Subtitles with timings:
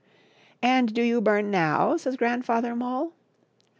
[0.63, 3.13] "And do you bum now?" says Grandfather Mole.